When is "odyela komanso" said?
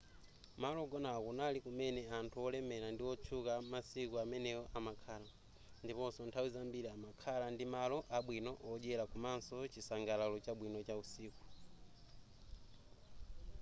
8.71-9.55